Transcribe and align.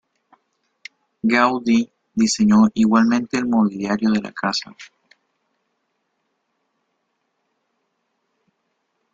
Gaudí 1.21 1.91
diseñó 2.15 2.69
igualmente 2.73 3.37
el 3.37 3.45
mobiliario 3.45 4.09
de 4.09 4.19
la 4.19 4.31
casa. 4.31 4.75